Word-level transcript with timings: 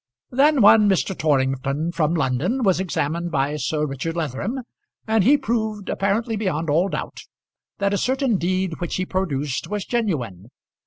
Then 0.31 0.61
one 0.61 0.89
Mr. 0.89 1.15
Torrington 1.15 1.91
from 1.91 2.15
London 2.15 2.63
was 2.63 2.79
examined 2.79 3.29
by 3.29 3.55
Sir 3.57 3.85
Richard 3.85 4.15
Leatherham, 4.15 4.61
and 5.05 5.23
he 5.23 5.37
proved, 5.37 5.89
apparently 5.89 6.35
beyond 6.35 6.71
all 6.71 6.89
doubt, 6.89 7.19
that 7.77 7.93
a 7.93 7.99
certain 7.99 8.37
deed 8.39 8.79
which 8.79 8.95
he 8.95 9.05
produced 9.05 9.67
was 9.67 9.85
genuine. 9.85 10.49